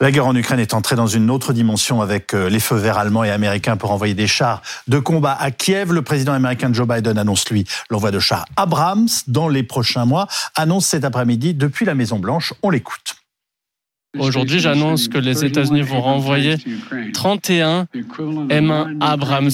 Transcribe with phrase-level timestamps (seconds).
[0.00, 2.98] La guerre en Ukraine est entrée dans une autre dimension avec euh, les feux verts
[2.98, 5.92] allemands et américains pour envoyer des chars de combat à Kiev.
[5.92, 10.28] Le président américain Joe Biden annonce, lui, l'envoi de chars Abrams dans les prochains mois.
[10.54, 12.52] Annonce cet après-midi depuis la Maison-Blanche.
[12.62, 13.16] On l'écoute.
[14.18, 16.56] Aujourd'hui, j'annonce que les États-Unis vont renvoyer
[17.12, 19.50] 31 M1 Abrams,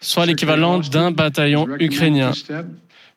[0.00, 2.32] soit l'équivalent d'un bataillon ukrainien.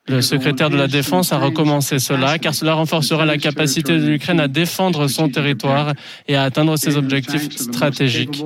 [0.07, 4.39] Le secrétaire de la Défense a recommencé cela car cela renforcera la capacité de l'Ukraine
[4.39, 5.93] à défendre son territoire
[6.27, 8.43] et à atteindre ses objectifs stratégiques.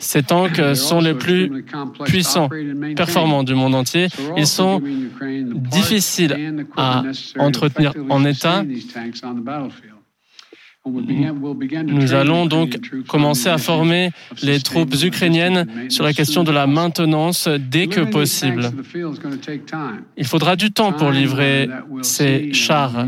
[0.00, 1.64] Ces tanks sont les plus
[2.04, 2.48] puissants,
[2.96, 4.08] performants du monde entier.
[4.36, 4.82] Ils sont
[5.70, 7.04] difficiles à
[7.38, 8.64] entretenir en état
[10.86, 14.10] nous allons donc commencer à former
[14.42, 18.70] les troupes ukrainiennes sur la question de la maintenance dès que possible.
[20.16, 21.68] Il faudra du temps pour livrer
[22.02, 23.06] ces chars.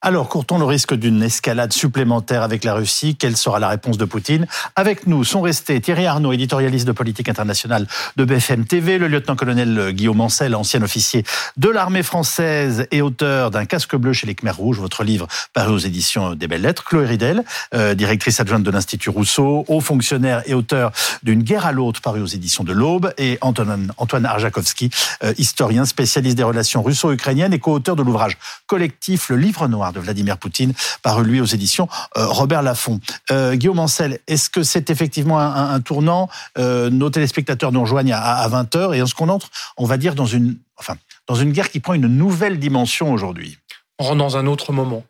[0.00, 3.16] Alors, courtons le risque d'une escalade supplémentaire avec la Russie?
[3.16, 4.46] Quelle sera la réponse de Poutine?
[4.76, 9.90] Avec nous sont restés Thierry Arnaud, éditorialiste de politique internationale de BFM TV, le lieutenant-colonel
[9.90, 11.24] Guillaume Ancel, ancien officier
[11.56, 15.72] de l'armée française et auteur d'un casque bleu chez les Khmers Rouges, votre livre paru
[15.72, 17.42] aux éditions des Belles Lettres, Chloé Ridel,
[17.74, 20.92] euh, directrice adjointe de l'Institut Rousseau, haut fonctionnaire et auteur
[21.24, 24.90] d'une guerre à l'autre paru aux éditions de l'Aube, et Antoine, Antoine Arjakovski,
[25.24, 30.00] euh, historien spécialiste des relations russo-ukrainiennes et co-auteur de l'ouvrage collectif Le Livre Noir de
[30.00, 30.72] Vladimir Poutine,
[31.02, 33.00] paru lui aux éditions euh, Robert Laffont.
[33.30, 36.28] Euh, Guillaume Ancel, est-ce que c'est effectivement un, tournant?
[36.58, 40.26] Euh, Nos téléspectateurs nous rejoignent à, 20h et est-ce qu'on entre, on va dire, dans
[40.26, 43.58] une, enfin, dans une guerre qui prend une nouvelle dimension aujourd'hui
[43.98, 45.04] On rentre dans un autre moment.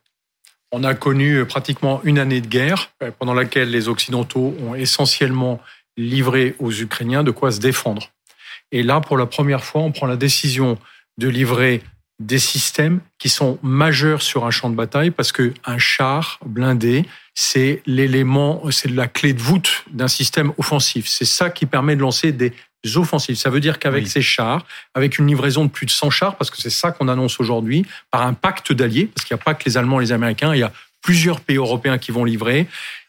[0.70, 5.60] On a connu pratiquement une année de guerre pendant laquelle les Occidentaux ont essentiellement
[5.96, 8.10] livré aux Ukrainiens de quoi se défendre.
[8.70, 10.78] Et là, pour la première fois, on prend la décision
[11.16, 11.82] de livrer
[12.18, 17.04] des systèmes qui sont majeurs sur un champ de bataille parce que un char blindé,
[17.34, 21.06] c'est l'élément, c'est la clé de voûte d'un système offensif.
[21.06, 22.52] C'est ça qui permet de lancer des
[22.96, 23.36] offensives.
[23.36, 24.64] Ça veut dire qu'avec ces chars,
[24.94, 27.86] avec une livraison de plus de 100 chars, parce que c'est ça qu'on annonce aujourd'hui,
[28.10, 30.54] par un pacte d'alliés, parce qu'il n'y a pas que les Allemands et les Américains,
[30.54, 32.66] il y a plusieurs pays européens qui vont livrer,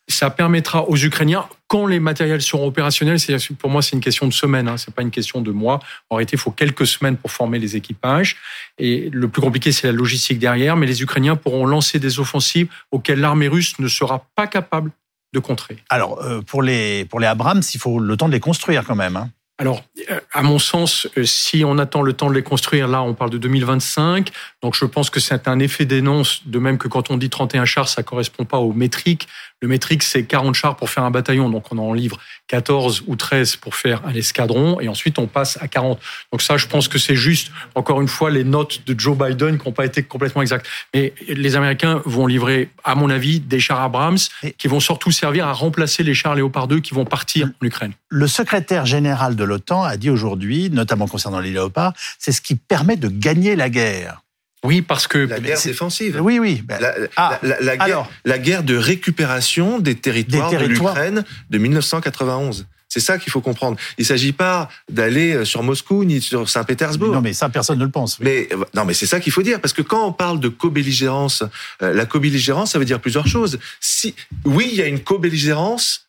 [0.07, 3.19] ça permettra aux Ukrainiens, quand les matériels seront opérationnels,
[3.59, 5.79] pour moi c'est une question de semaines, hein, c'est pas une question de mois.
[6.09, 8.37] En réalité, il faut quelques semaines pour former les équipages.
[8.79, 10.75] Et le plus compliqué, c'est la logistique derrière.
[10.75, 14.91] Mais les Ukrainiens pourront lancer des offensives auxquelles l'armée russe ne sera pas capable
[15.31, 15.77] de contrer.
[15.89, 18.95] Alors, euh, pour les, pour les Abrams, il faut le temps de les construire quand
[18.95, 19.15] même.
[19.15, 19.29] Hein.
[19.59, 23.03] Alors, euh, à mon sens, euh, si on attend le temps de les construire, là,
[23.03, 24.29] on parle de 2025.
[24.63, 27.65] Donc, je pense que c'est un effet d'énonce, de même que quand on dit 31
[27.65, 29.27] chars, ça correspond pas au métrique.
[29.61, 31.49] Le métrique, c'est 40 chars pour faire un bataillon.
[31.49, 34.79] Donc, on en livre 14 ou 13 pour faire un escadron.
[34.79, 35.99] Et ensuite, on passe à 40.
[36.31, 39.57] Donc, ça, je pense que c'est juste, encore une fois, les notes de Joe Biden
[39.57, 40.67] qui n'ont pas été complètement exactes.
[40.93, 44.17] Mais les Américains vont livrer, à mon avis, des chars Abrams
[44.57, 47.91] qui vont surtout servir à remplacer les chars Léopard 2 qui vont partir en Ukraine.
[48.07, 52.55] Le secrétaire général de l'OTAN a dit aujourd'hui, notamment concernant les Léopards, c'est ce qui
[52.55, 54.21] permet de gagner la guerre.
[54.63, 56.19] Oui, parce que la guerre défensive.
[56.21, 56.61] Oui, oui.
[56.65, 56.79] Ben,
[57.15, 62.65] ah, la, guerre, la, guerre, de récupération des territoires, de l'Ukraine de 1991.
[62.89, 63.77] C'est ça qu'il faut comprendre.
[63.99, 67.13] Il ne s'agit pas d'aller euh, sur Moscou ni sur Saint-Pétersbourg.
[67.13, 68.19] Non, mais ça, personne ne le pense.
[68.19, 70.49] Mais euh, non, mais c'est ça qu'il faut dire, parce que quand on parle de
[70.49, 71.43] co-belligérance,
[71.83, 73.59] euh, la co-belligérance, ça veut dire plusieurs choses.
[73.79, 76.07] Si oui, il y a une co-belligérance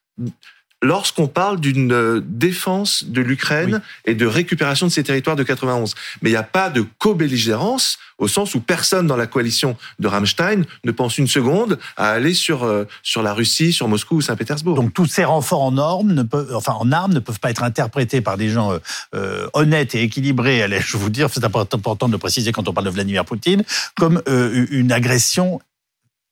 [0.83, 5.95] lorsqu'on parle d'une euh, défense de l'Ukraine et de récupération de ses territoires de 91.
[6.23, 10.09] Mais il n'y a pas de co-belligérance au sens où personne dans la coalition de
[10.09, 14.21] Rammstein ne pense une seconde à aller sur euh, sur la Russie, sur Moscou ou
[14.21, 14.77] Saint-Pétersbourg.
[14.77, 17.63] Donc tous ces renforts en normes, ne peuvent, enfin en armes, ne peuvent pas être
[17.63, 18.79] interprétés par des gens
[19.15, 20.63] euh, honnêtes et équilibrés.
[20.63, 23.65] Allez, je vous dire, c'est important de préciser quand on parle de Vladimir Poutine,
[23.95, 25.61] comme une agression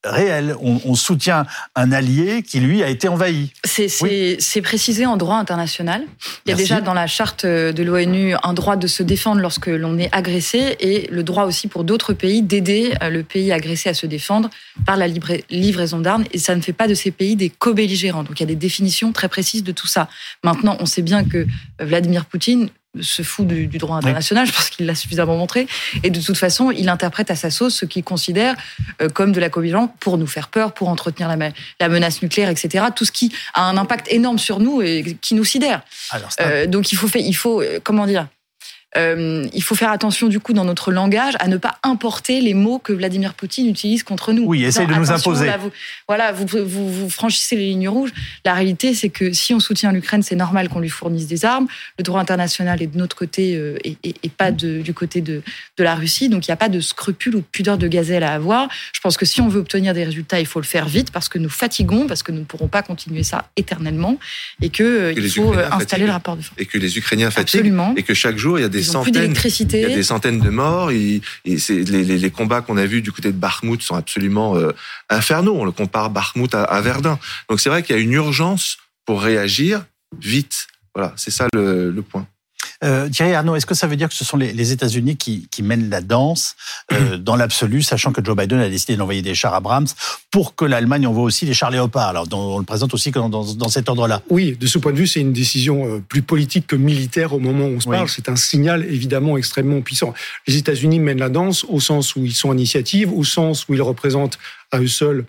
[0.09, 0.55] réel.
[0.61, 1.47] On, soutient
[1.77, 3.53] un allié qui, lui, a été envahi.
[3.65, 6.03] C'est précisé en droit international.
[6.47, 9.67] Il y a déjà dans la charte de l'ONU un droit de se défendre lorsque
[9.67, 13.89] l'on est agressé et le droit aussi pour d'autres pays d'aider euh, le pays agressé
[13.89, 14.51] à se défendre
[14.87, 16.25] par la livraison d'armes.
[16.33, 18.25] Et ça ne fait pas de ces pays des co-belligérants.
[18.25, 20.09] Donc il y a des définitions très précises de tout ça.
[20.43, 21.47] Maintenant, on sait bien que
[21.81, 22.71] Vladimir Poutine
[23.01, 25.67] se fout du, droit international, je pense qu'il l'a suffisamment montré.
[26.03, 28.55] Et de toute façon, il interprète à sa sauce ce qu'il considère
[29.03, 32.87] euh, comme de la coalition pour nous faire peur, pour entretenir la, menace nucléaire, etc.
[32.95, 35.83] Tout ce qui a un impact énorme sur nous et qui nous sidère.
[36.41, 38.27] Euh, donc il faut, il faut, euh, comment dire,
[38.97, 42.55] euh, il faut faire attention du coup dans notre langage à ne pas importer les
[42.55, 44.45] mots que Vladimir Poutine utilise contre nous.
[44.45, 45.51] Oui, essaye de nous imposer.
[45.61, 45.71] vous,
[46.07, 48.13] voilà, vous, vous, vous, franchissez les lignes rouges.
[48.47, 51.67] La réalité, c'est que si on soutient l'Ukraine, c'est normal qu'on lui fournisse des armes.
[51.99, 55.43] Le droit international est de notre côté euh, et, et, pas de, du côté de,
[55.77, 56.31] de la Russie.
[56.31, 58.69] Donc il n'y a pas de scrupule ou de pudeur de gazelle à avoir.
[58.95, 61.29] Je pense que si on veut obtenir des résultats, il faut le faire vite parce
[61.29, 64.19] que nous fatiguons, parce que nous ne pourrons pas continuer ça éternellement
[64.63, 66.59] et que, euh, il faut installer le rapport de force.
[66.59, 67.59] Et que les Ukrainiens fatiguent.
[67.59, 67.95] Absolument.
[67.97, 70.51] Et que chaque jour, il y a des centaines, il y a des centaines de
[70.51, 70.91] morts.
[70.91, 74.73] Et, les, les, les, combats qu'on a vus du côté de Bakhmut sont absolument euh,
[75.11, 75.57] infernaux.
[75.59, 77.19] On le compare Bakhmut à, à Verdun.
[77.49, 79.85] Donc c'est vrai qu'il y a une urgence pour réagir
[80.21, 80.67] vite.
[80.95, 82.27] Voilà, c'est ça le, le point.
[82.85, 85.49] Euh, Thierry Arnaud, est-ce que ça veut dire que ce sont les, les États-Unis qui,
[85.51, 86.55] qui, mènent la danse
[86.93, 89.89] euh, dans l'absolu, sachant que Joe Biden a décidé d'envoyer des chars Abrams
[90.31, 93.53] pour que l'Allemagne envoie aussi des chars Léopard Alors, on le présente aussi dans, dans,
[93.55, 94.23] dans cet ordre-là.
[94.31, 97.41] Oui, de ce point de vue, c'est une décision euh, plus politique que militaire au
[97.41, 98.09] moment où on se parle.
[98.09, 100.15] C'est un signal évidemment extrêmement puissant.
[100.47, 103.83] Les États-Unis mènent la danse au sens où ils sont initiative, au sens où ils
[103.83, 104.39] représentent
[104.71, 105.25] à eux seuls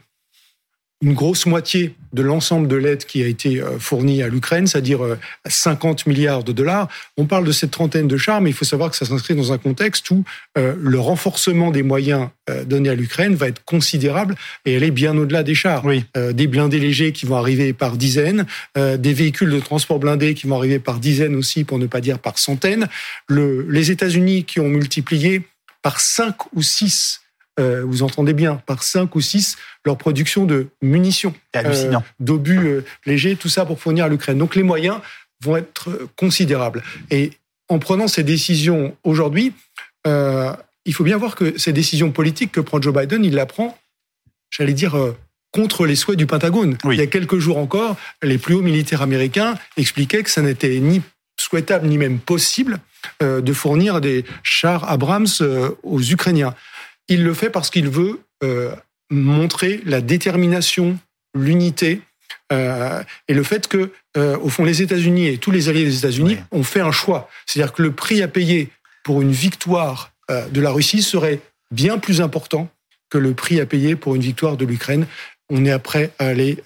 [1.01, 4.99] une grosse moitié de l'ensemble de l'aide qui a été euh, fournie à l'Ukraine, c'est-à-dire
[5.45, 6.89] 50 euh, milliards de dollars.
[7.17, 9.53] On parle de cette trentaine de chars, mais il faut savoir que ça s'inscrit dans
[9.53, 10.25] un contexte où
[10.57, 12.29] euh, le renforcement des moyens
[12.65, 14.33] donnés à l'Ukraine va être considérable
[14.65, 15.85] et elle est bien au-delà des chars.
[15.85, 16.03] Oui.
[16.15, 20.57] des blindés légers qui vont arriver par dizaines, des véhicules de transport blindés qui vont
[20.57, 22.87] arriver par dizaines aussi, pour ne pas dire par centaines.
[23.27, 25.43] Le, les États-Unis qui ont multiplié
[25.83, 27.21] par 5 ou 6
[27.59, 32.85] euh, vous entendez bien, par 5 ou 6 leur production de munitions, euh, d'obus euh,
[33.05, 34.37] légers, tout ça pour fournir à l'Ukraine.
[34.37, 34.97] Donc les moyens
[35.43, 36.83] vont être considérables.
[37.11, 37.31] Et
[37.67, 39.53] en prenant ces décisions aujourd'hui,
[40.05, 43.77] il faut bien voir que ces décisions politiques que prend Joe Biden, il la prend,
[44.49, 44.97] j'allais dire,
[45.51, 46.77] contre les souhaits du Pentagone.
[46.85, 50.79] Il y a quelques jours encore, les plus hauts militaires américains expliquaient que ça n'était
[50.79, 51.01] ni
[51.39, 52.79] souhaitable ni même possible
[53.21, 55.27] de fournir des chars Abrams
[55.83, 56.55] aux Ukrainiens.
[57.09, 58.73] Il le fait parce qu'il veut euh,
[59.09, 60.97] montrer la détermination,
[61.35, 62.01] l'unité
[62.53, 65.97] euh, et le fait que, euh, au fond, les États-Unis et tous les alliés des
[65.97, 67.27] États-Unis ont fait un choix.
[67.45, 68.69] C'est-à-dire que le prix à payer
[69.03, 71.39] pour une victoire de la Russie serait
[71.71, 72.69] bien plus important
[73.09, 75.07] que le prix à payer pour une victoire de l'Ukraine.
[75.51, 76.59] On est prêt à aller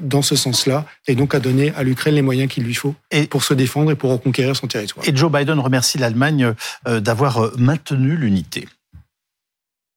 [0.00, 2.94] dans ce sens-là et donc à donner à l'Ukraine les moyens qu'il lui faut
[3.28, 5.06] pour se défendre et pour reconquérir son territoire.
[5.06, 6.54] Et Joe Biden remercie l'Allemagne
[6.86, 8.66] d'avoir maintenu l'unité.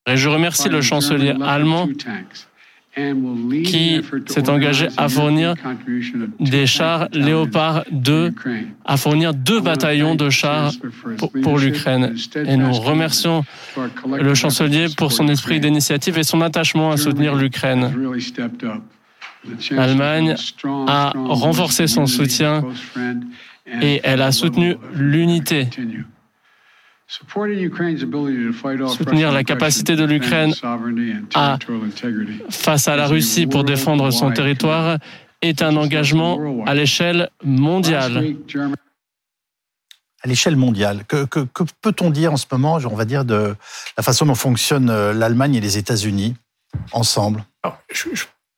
[0.08, 1.88] Et je remercie le chancelier allemand
[3.66, 5.56] qui s'est engagé à fournir
[6.40, 8.34] des chars Léopard 2,
[8.86, 10.72] à fournir deux bataillons de chars
[11.44, 12.16] pour, l'Ukraine.
[12.46, 13.44] Et nous remercions
[14.08, 17.92] le chancelier pour son esprit d'initiative et son attachement à soutenir l'Ukraine.
[19.72, 20.36] L'Allemagne
[20.88, 22.64] a renforcé son soutien
[23.82, 25.68] et elle a soutenu l'unité
[28.88, 30.54] Soutenir la capacité de l'Ukraine
[32.50, 34.98] face à la Russie pour défendre son territoire
[35.42, 38.36] est un engagement à l'échelle mondiale.
[40.24, 41.26] À l'échelle mondiale, que,
[41.82, 43.56] peut-on dire en ce moment, on va dire, de
[43.96, 46.36] la façon dont fonctionnent euh, l'Allemagne et les États-Unis
[46.92, 47.46] ensemble?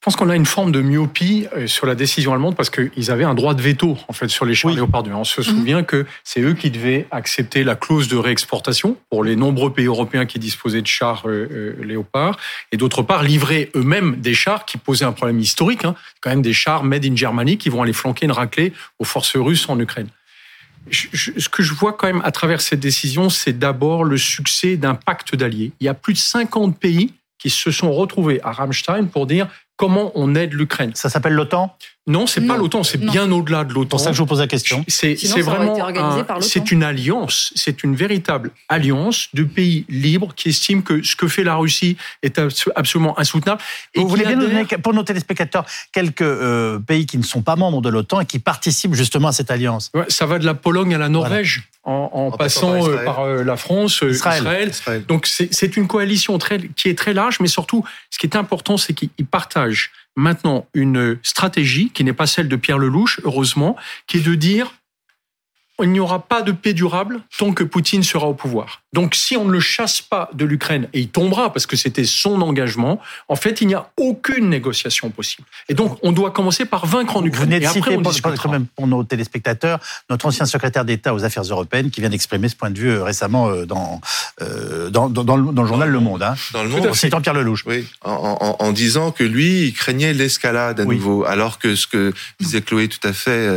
[0.02, 3.24] Pense qu'on a une forme de myopie euh, sur la décision allemande parce qu'ils avaient
[3.24, 5.12] un droit de veto en fait sur les chars Léopard 2.
[5.12, 9.36] On se souvient que c'est eux qui devaient accepter la clause de réexportation pour les
[9.36, 12.38] nombreux pays européens qui disposaient de chars euh, euh, Léopard
[12.72, 16.44] et d'autre part livrer eux-mêmes des chars qui posaient un problème historique, hein, quand même
[16.44, 19.80] des chars made in Germany qui vont aller flanquer une raclée aux forces russes en
[19.80, 20.10] Ukraine.
[20.92, 24.96] ce que je vois quand même à travers cette décision, c'est d'abord le succès d'un
[24.96, 25.72] pacte d'alliés.
[25.80, 29.48] Il y a plus de 50 pays qui se sont retrouvés à Ramstein pour dire
[29.78, 30.94] comment on aide l'Ukraine.
[30.96, 31.76] Ça s'appelle l'OTAN?
[32.08, 33.82] Non, c'est pas l'OTAN, c'est bien au-delà de l'OTAN.
[33.84, 34.84] C'est pour ça que je vous pose la question.
[34.88, 35.78] C'est vraiment
[36.40, 41.28] c'est une alliance, c'est une véritable alliance de pays libres qui estiment que ce que
[41.28, 42.40] fait la Russie est
[42.76, 43.62] absolument insoutenable.
[43.94, 47.42] Et vous voulez bien nous donner pour nos téléspectateurs quelques euh, pays qui ne sont
[47.42, 49.92] pas membres de l'OTAN et qui participent justement à cette alliance.
[50.08, 51.70] ça va de la Pologne à la Norvège.
[51.90, 54.72] En, passant euh, par, euh, la France, Israël.
[55.08, 58.76] Donc c'est une coalition très, qui est très large, mais surtout, ce qui est important,
[58.76, 64.18] c'est qu'ils partagent maintenant une stratégie qui n'est pas celle de Pierre Lelouch, heureusement, qui
[64.18, 64.74] est de dire
[65.84, 68.82] il n'y aura pas de paix durable tant que Poutine sera au pouvoir.
[68.94, 72.06] Donc si on ne le chasse pas de l'Ukraine, et il tombera parce que c'était
[72.06, 75.48] son engagement, en fait, il n'y a aucune négociation possible.
[75.70, 77.44] Et donc, on doit commencer par vaincre en Ukraine.
[77.44, 79.80] Vous venez de citer, pour, même pour nos téléspectateurs,
[80.10, 83.04] notre ancien secrétaire d'État aux affaires européennes qui vient d'exprimer ce point de vue euh,
[83.04, 84.02] récemment euh, dans,
[84.42, 86.24] euh, dans, dans, dans, le journal Le Monde.
[86.24, 86.36] Hein.
[86.54, 86.90] Dans Le Monde.
[86.94, 87.64] C'est Pierre Lelouch.
[87.66, 92.14] Oui, en, en, disant que lui, il craignait l'escalade à nouveau, alors que ce que
[92.40, 93.48] disait Chloé tout à fait...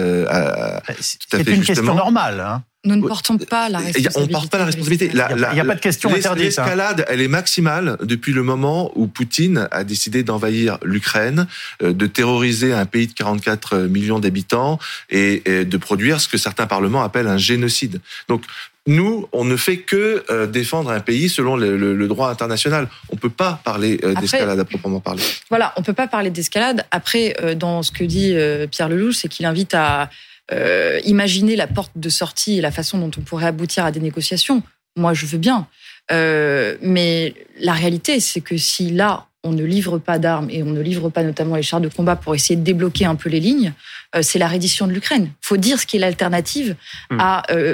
[0.99, 2.41] C'est une question normale.
[2.41, 4.19] Hein Nous ne portons pas la responsabilité.
[4.19, 5.07] On ne porte pas la responsabilité.
[5.07, 5.21] Il n'y
[5.61, 6.59] a, pas de question interdite.
[6.59, 6.65] Hein.
[6.65, 11.47] L'escalade, elle est maximale depuis le moment où Poutine a décidé d'envahir l'Ukraine,
[11.83, 14.79] euh, de terroriser un pays de 44 millions d'habitants
[15.11, 18.01] et, de produire ce que certains parlements appellent un génocide.
[18.29, 18.43] Donc,
[18.87, 22.89] nous, on ne fait que euh, défendre un pays selon le, droit international.
[23.11, 25.23] On ne peut pas parler euh, d'escalade à proprement parler.
[25.51, 26.85] Voilà, on ne peut pas parler d'escalade.
[26.91, 28.35] Après, dans ce que dit
[28.71, 30.09] Pierre Lelouch, c'est qu'il invite à
[30.53, 34.01] euh, imaginer la porte de sortie et la façon dont on pourrait aboutir à des
[34.01, 34.63] négociations,
[34.97, 35.67] moi je veux bien.
[36.11, 40.71] Euh, mais la réalité, c'est que si là, on ne livre pas d'armes et on
[40.71, 43.41] ne livre pas notamment les chars de combat pour essayer de débloquer un peu les
[43.41, 43.73] lignes,
[44.15, 45.31] euh, c'est la reddition de l'Ukraine.
[45.43, 46.77] Il faut dire ce qui est l'alternative
[47.11, 47.21] hmm.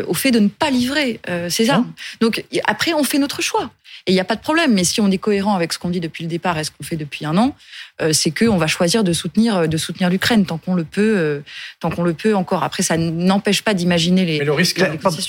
[0.06, 1.92] au fait de ne pas livrer ces armes.
[2.20, 3.70] Donc après, on fait notre choix.
[4.06, 4.72] Et il n'y a pas de problème.
[4.72, 6.84] Mais si on est cohérent avec ce qu'on dit depuis le départ et ce qu'on
[6.84, 7.54] fait depuis un an,
[8.00, 11.16] euh, c'est qu'on va choisir de soutenir, euh, de soutenir l'Ukraine tant qu'on le peut,
[11.16, 11.40] euh,
[11.80, 12.62] tant qu'on le peut encore.
[12.62, 14.38] Après, ça n'empêche pas d'imaginer les.
[14.38, 14.80] Mais le risque,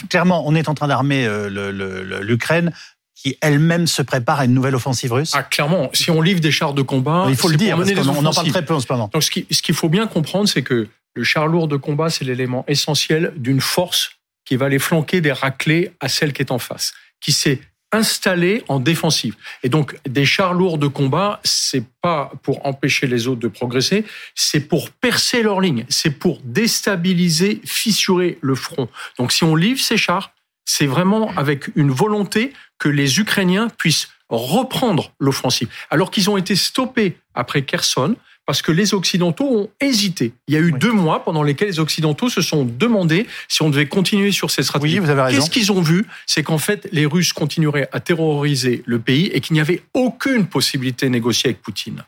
[0.10, 2.72] clairement, on est en train d'armer l'Ukraine
[3.16, 5.90] qui elle-même se prépare à une nouvelle offensive russe Ah, clairement.
[5.94, 8.48] Si on livre des chars de combat, il faut le dire, parce on, en parle
[8.50, 9.10] très peu en ce moment.
[9.12, 12.64] Donc, ce qu'il faut bien comprendre, c'est que le char lourd de combat, c'est l'élément
[12.68, 14.12] essentiel d'une force
[14.46, 17.60] qui va aller flanquer des raclés à celle qui est en face, qui sait
[17.92, 19.36] installés en défensive.
[19.64, 24.06] Et donc, des chars lourds de combat, c'est pas pour empêcher les autres de progresser,
[24.36, 28.90] c'est pour percer leur ligne, c'est pour déstabiliser, fissurer le front.
[29.18, 30.32] Donc, si on livre ces chars,
[30.66, 35.70] c'est vraiment avec une volonté que les Ukrainiens puissent reprendre l'offensive.
[35.90, 38.16] Alors qu'ils ont été stoppés après Kherson,
[38.48, 40.32] parce que les Occidentaux ont hésité.
[40.48, 43.70] Il y a eu deux mois pendant lesquels les Occidentaux se sont demandé si on
[43.70, 45.00] devait continuer sur ces stratégies.
[45.00, 45.38] Oui, vous avez raison.
[45.38, 46.06] Qu'est-ce qu'ils ont vu?
[46.26, 50.48] C'est qu'en fait, les Russes continueraient à terroriser le pays et qu'il n'y avait aucune
[50.48, 52.06] possibilité de négocier avec Poutine.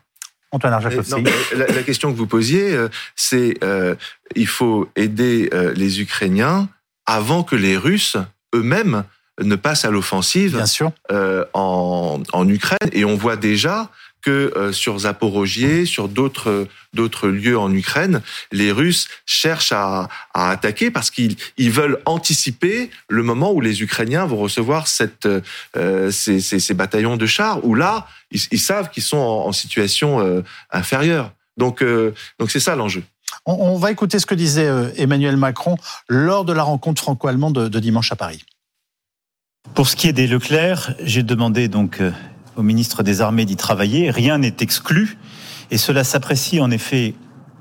[0.50, 3.94] Antoine la, la, question que vous posiez, euh, c'est euh,
[4.34, 6.68] il faut aider euh, les Ukrainiens
[7.06, 8.16] avant que les Russes
[8.54, 9.04] eux-mêmes
[9.42, 10.62] ne passent à l'offensive
[11.10, 12.78] euh, en, en Ukraine.
[12.92, 13.90] Et on voit déjà
[14.22, 18.20] que euh, sur Zaporogier, sur d'autres d'autres lieux en Ukraine,
[18.52, 23.82] les Russes cherchent à, à attaquer parce qu'ils ils veulent anticiper le moment où les
[23.82, 25.28] Ukrainiens vont recevoir cette
[25.76, 29.46] euh, ces, ces, ces, bataillons de chars où là ils, ils savent qu'ils sont en,
[29.46, 31.32] en situation euh, inférieure.
[31.56, 33.02] Donc euh, donc c'est ça l'enjeu.
[33.46, 35.76] On, on, va écouter ce que disait Emmanuel Macron
[36.08, 38.44] lors de la rencontre franco-allemande de, de dimanche à Paris.
[39.74, 42.02] Pour ce qui est des Leclerc, j'ai demandé donc
[42.56, 44.10] au ministre des Armées d'y travailler.
[44.10, 45.18] Rien n'est exclu
[45.70, 47.14] et cela s'apprécie en effet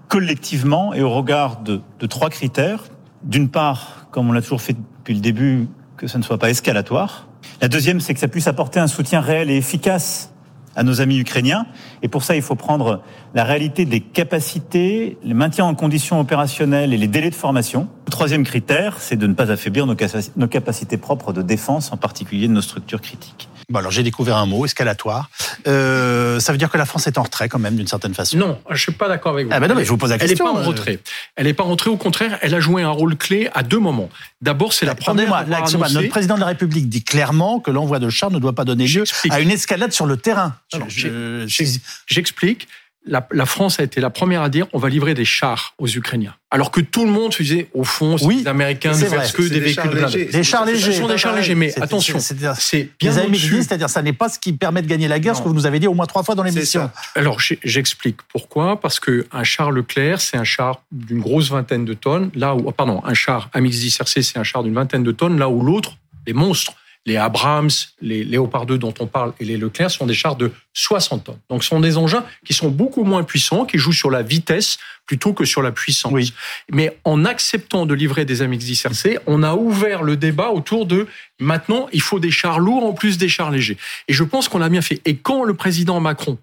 [0.08, 2.84] collectivement et au regard de, trois critères.
[3.24, 5.68] D'une part, comme on l'a toujours fait depuis le début,
[5.98, 7.28] que ça ne soit pas escalatoire.
[7.62, 10.34] La deuxième, c'est que ça puisse apporter un soutien réel et efficace
[10.80, 11.66] à nos amis ukrainiens.
[12.04, 13.04] Et pour ça, il faut prendre
[13.36, 17.90] la réalité des capacités, le maintien en conditions opérationnelles et les délais de formation.
[18.08, 22.48] Le troisième critère, c'est de ne pas affaiblir nos capacités propres de défense, en particulier
[22.48, 23.50] de nos structures critiques.
[23.70, 25.30] Bon, alors j'ai découvert un mot, escalatoire.
[25.68, 28.36] Euh, ça veut dire que la France est en retrait quand même, d'une certaine façon.
[28.38, 29.54] Non, je suis pas d'accord avec vous.
[29.54, 30.48] Ah ben non, mais je vous pose la question.
[30.48, 30.68] Elle n'est pas en euh.
[30.68, 31.00] retrait.
[31.36, 31.92] Elle n'est pas en retrait.
[31.92, 34.10] Au contraire, elle a joué un rôle clé à deux moments.
[34.42, 35.30] D'abord, c'est la première.
[35.30, 38.66] moi notre président de la République dit clairement que l'envoi de chars ne doit pas
[38.66, 40.56] donner lieu à une escalade sur le terrain.
[42.08, 42.68] J'explique
[43.06, 46.36] la, France a été la première à dire on va livrer des chars aux Ukrainiens.
[46.52, 49.42] Alors que tout le monde se disait, au fond, oui, les Américains ne veulent que
[49.44, 50.26] des, véhicules légers.
[50.26, 50.94] Des chars légers.
[50.94, 52.54] Ce sont des chars légers, mais attention, c'est bien.
[53.62, 55.66] C'est-à-dire, ça n'est pas ce qui permet de gagner la guerre, ce que vous nous
[55.66, 56.90] avez dit au moins trois fois dans l'émission.
[57.16, 58.80] Alors, j'explique pourquoi.
[58.80, 62.32] Parce que un char Leclerc, c'est un char d'une grosse vingtaine de tonnes.
[62.36, 65.38] Là où, pardon, un char Amix-10 RC, c'est un char d'une vingtaine de tonnes.
[65.38, 65.98] Là où l'autre,
[66.28, 66.74] les monstres,
[67.06, 67.70] les Abrams,
[68.02, 71.40] les Léopard 2 dont on parle et les Leclerc sont des chars de 60 tonnes.
[71.50, 74.78] Donc ce sont des engins qui sont beaucoup moins puissants, qui jouent sur la vitesse
[75.06, 76.12] plutôt que sur la puissance.
[76.12, 76.34] Oui.
[76.72, 81.08] Mais en acceptant de livrer des AMX-10 RC, on a ouvert le débat autour de
[81.40, 83.78] maintenant, il faut des chars lourds en plus des chars légers.
[84.08, 85.02] Et je pense qu'on l'a bien fait.
[85.06, 86.38] Et quand le président Macron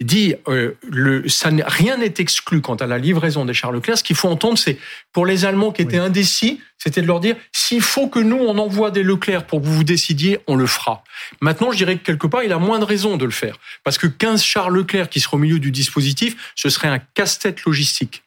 [0.00, 3.98] dit euh, le, ça, rien n'est exclu quant à la livraison des chars Leclerc.
[3.98, 4.78] Ce qu'il faut entendre, c'est
[5.12, 8.56] pour les Allemands qui étaient indécis, c'était de leur dire s'il faut que nous on
[8.58, 11.04] envoie des Leclerc pour que vous vous décidiez, on le fera.
[11.40, 13.98] Maintenant, je dirais que quelque part, il a moins de raisons de le faire parce
[13.98, 18.22] que 15 chars Leclerc qui seraient au milieu du dispositif, ce serait un casse-tête logistique.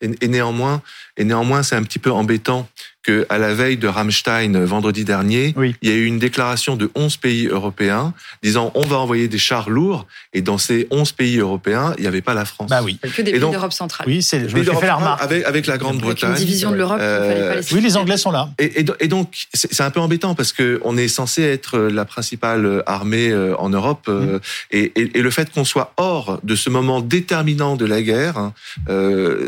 [0.00, 0.82] Et, néanmoins,
[1.16, 2.68] et néanmoins, c'est un petit peu embêtant
[3.02, 6.90] que à la veille de Rammstein vendredi dernier, il y a eu une déclaration de
[6.94, 11.38] 11 pays européens disant on va envoyer des chars lourds et dans ces 11 pays
[11.38, 12.70] européens, il n'y avait pas la France.
[12.70, 12.98] Bah oui.
[13.02, 14.06] Que des pays d'Europe centrale.
[14.06, 16.34] Oui, c'est je me fait la remarque avec, avec la Grande-Bretagne.
[16.34, 18.50] division de l'Europe, euh, Oui, les Anglais sont là.
[18.58, 22.82] Et, et donc c'est un peu embêtant parce que on est censé être la principale
[22.86, 24.40] armée euh, en Europe euh, mm.
[24.72, 28.52] et, et, le fait qu'on soit hors de ce moment déterminant de la guerre, hein,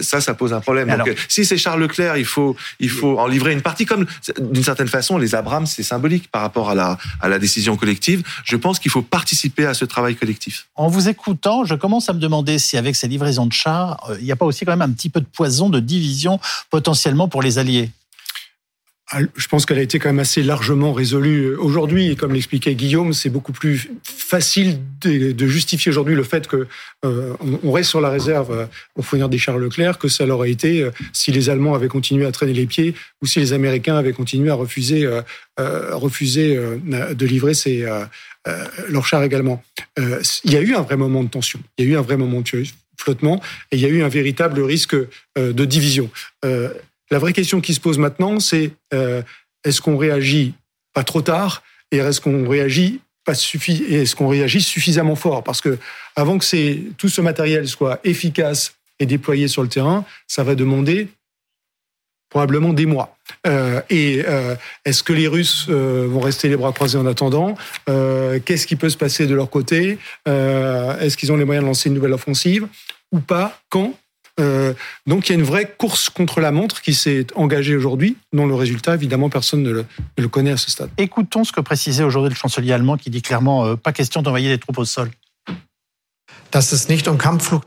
[0.01, 0.89] ça ça pose un problème.
[0.97, 4.07] donc si c'est Charles Leclerc, il faut il faut en livrer une partie comme
[4.39, 8.23] d'une certaine façon les Abrams c'est symbolique par rapport à la à la décision collective.
[8.45, 10.67] Je pense qu'il faut participer à ce travail collectif.
[10.75, 14.17] En vous écoutant, je commence à me demander si avec ces livraisons de chars, euh,
[14.19, 17.29] il n'y a pas aussi quand même un petit peu de poison, de division potentiellement
[17.29, 17.91] pour les alliés?
[19.13, 22.17] Je pense qu'elle a été quand même assez largement résolue aujourd'hui.
[22.17, 26.67] comme l'expliquait Guillaume, c'est beaucoup plus facile de, justifier aujourd'hui le fait que
[27.05, 30.51] euh, on reste sur la réserve euh, au fournir des chars Leclerc que ça l'aurait
[30.51, 33.97] été euh, si les Allemands avaient continué à traîner les pieds ou si les Américains
[33.97, 35.07] avaient continué à refuser,
[35.59, 37.53] refuser de livrer
[38.89, 39.63] leurs chars également.
[39.99, 41.61] il y a eu un vrai moment de tension.
[41.79, 42.65] Il y a eu un vrai moment de
[42.97, 44.97] flottement et il y a eu un véritable risque
[45.37, 46.11] de division.
[47.11, 49.23] La vraie question qui se pose maintenant, c'est euh,
[49.65, 50.55] est-ce qu'on réagit
[50.93, 55.43] pas trop tard et est-ce qu'on réagit pas est-ce qu'on réagit suffisamment fort?
[55.43, 55.79] Parce que
[56.15, 61.09] avant que tout ce matériel soit efficace et déployé sur le terrain, ça va demander
[62.29, 63.17] probablement des mois.
[63.47, 67.57] Euh, et euh, est-ce que les Russes vont rester les bras croisés en attendant?
[67.87, 69.99] Qu'est-ce qui peut se passer de leur côté?
[70.27, 72.69] Est-ce qu'ils ont les moyens de lancer une nouvelle offensive
[73.11, 73.59] ou pas?
[73.71, 73.95] Quand
[74.41, 74.75] euh,
[75.07, 78.47] donc il y a une vraie course contre la montre qui s'est engagée aujourd'hui, dont
[78.47, 79.85] le résultat, évidemment, personne ne
[80.17, 80.91] le, connaît à ce stade.
[80.99, 84.49] Écoutons ce que précisait aujourd'hui le chancelier allemand qui dit clairement euh, pas question d'envoyer
[84.49, 85.11] des troupes au sol.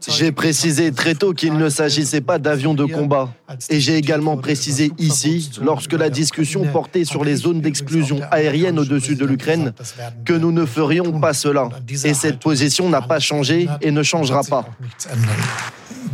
[0.08, 3.34] J'ai précisé très tôt qu'il ne s'agissait pas d'avions de combat.
[3.70, 9.16] Et j'ai également précisé ici, lorsque la discussion portait sur les zones d'exclusion aérienne au-dessus
[9.16, 9.74] de l'Ukraine,
[10.24, 11.68] que nous ne ferions pas cela.
[12.06, 14.66] Et cette position n'a pas changé et ne changera pas.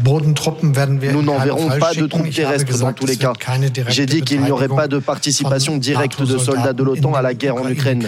[0.04, 3.34] Nous n'enverrons pas de troupes terrestres dans tous les cas.
[3.88, 7.34] J'ai dit qu'il n'y aurait pas de participation directe de soldats de l'OTAN à la
[7.34, 8.08] guerre en Ukraine.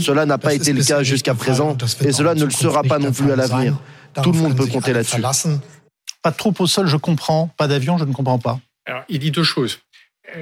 [0.00, 3.12] Cela n'a pas été le cas jusqu'à présent et cela ne le sera pas non
[3.12, 3.76] plus à l'avenir.
[4.22, 5.22] Tout le monde peut compter là-dessus.
[6.22, 7.50] Pas de troupes au sol, je comprends.
[7.58, 8.58] Pas d'avion, je ne comprends pas.
[8.86, 9.80] Alors, il dit deux choses.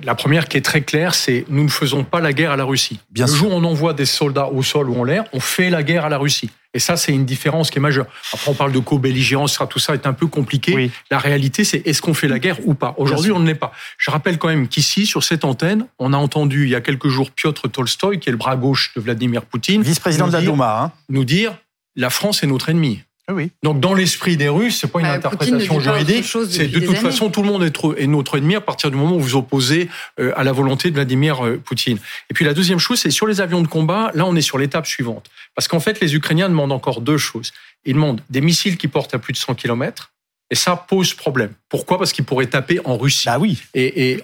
[0.05, 2.65] La première qui est très claire, c'est nous ne faisons pas la guerre à la
[2.65, 3.01] Russie.
[3.11, 5.71] Bien le jour où on envoie des soldats au sol ou en l'air, on fait
[5.71, 6.51] la guerre à la Russie.
[6.75, 8.07] Et ça, c'est une différence qui est majeure.
[8.33, 10.91] Après, on parle de co-belligérance, tout ça est un peu compliqué.
[11.11, 12.95] La réalité, c'est est-ce qu'on fait la guerre ou pas?
[12.97, 13.73] Aujourd'hui, on ne l'est pas.
[13.99, 17.09] Je rappelle quand même qu'ici, sur cette antenne, on a entendu il y a quelques
[17.09, 20.83] jours Piotr Tolstoï, qui est le bras gauche de Vladimir Poutine, vice-président de la Douma,
[20.83, 20.93] hein.
[21.09, 21.55] nous dire
[21.97, 23.03] la France est notre ennemi.
[23.29, 23.53] Ah oui.
[23.63, 27.31] Donc dans l'esprit des Russes, c'est pas une bah, interprétation juridique, c'est de toute façon
[27.31, 30.43] tout le monde est, notre ennemi à partir du moment où vous opposez euh, à
[30.43, 31.99] la volonté de Vladimir euh, Poutine.
[32.31, 34.59] Et puis la deuxième chose, c'est sur les avions de combat, là on est sur
[34.59, 35.31] l'étape suivante.
[35.55, 37.53] Parce qu'en fait, les Ukrainiens demandent encore deux choses.
[37.85, 40.13] Ils demandent des missiles qui portent à plus de 100 km,
[40.51, 41.53] et ça pose problème.
[41.71, 41.97] Pourquoi?
[41.97, 43.27] Parce qu'ils pourraient taper en Russie.
[43.27, 43.63] Ah oui.
[43.73, 44.23] Et,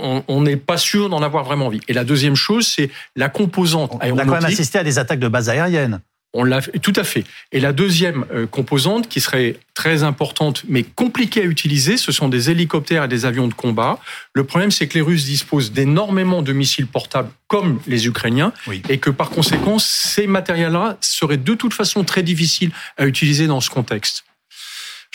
[0.00, 1.80] on n'est pas sûr d'en avoir vraiment envie.
[1.86, 4.98] Et la deuxième chose, c'est la composante on, On a quand même assisté à des
[4.98, 6.00] attaques de base aériennes.
[6.38, 7.24] On l'a tout à fait.
[7.50, 12.28] Et la deuxième euh, composante, qui serait très importante mais compliquée à utiliser, ce sont
[12.28, 13.98] des hélicoptères et des avions de combat.
[14.34, 18.52] Le problème, c'est que les Russes disposent d'énormément de missiles portables comme les Ukrainiens,
[18.88, 23.60] et que par conséquent, ces matériels-là seraient de toute façon très difficiles à utiliser dans
[23.60, 24.24] ce contexte.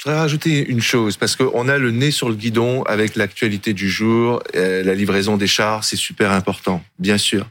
[0.01, 3.73] Je voudrais rajouter une chose, parce qu'on a le nez sur le guidon avec l'actualité
[3.73, 7.47] du jour, euh, la livraison des chars, c'est super important, bien sûr.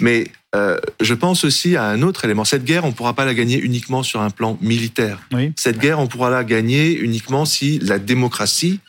[0.00, 2.46] Mais euh, je pense aussi à un autre élément.
[2.46, 5.20] Cette guerre, on ne pourra pas la gagner uniquement sur un plan militaire.
[5.56, 8.80] Cette guerre, on pourra la gagner uniquement si la démocratie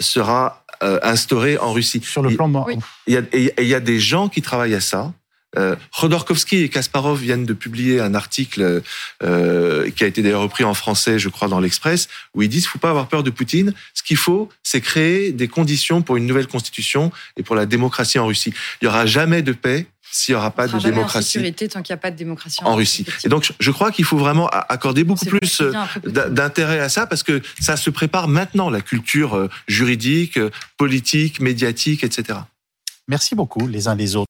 [0.00, 2.00] sera euh, instaurée en Russie.
[2.02, 2.66] Sur le plan...
[3.06, 5.12] Il y, a, des gens qui travaillent à ça.
[5.56, 8.82] Euh, Khodorkovsky et Kasparov viennent de publier un article
[9.22, 12.64] euh, qui a été d'ailleurs repris en français, je crois, dans l'Express, où ils disent
[12.64, 13.72] qu'il ne faut pas avoir peur de Poutine.
[13.94, 18.18] Ce qu'il faut, c'est créer des conditions pour une nouvelle constitution et pour la démocratie
[18.18, 18.52] en Russie.
[18.80, 21.38] Il n'y aura jamais de paix s'il n'y aura pas de démocratie.
[21.38, 23.04] En tant qu'il n'y a pas de démocratie en, Russie.
[23.24, 25.72] Et donc, je crois qu'il faut vraiment accorder beaucoup plus euh,
[26.06, 30.38] d'intérêt à ça parce que ça se prépare maintenant, la culture euh, juridique,
[30.76, 32.38] politique, médiatique, etc.
[33.08, 34.24] Merci beaucoup les uns les autres.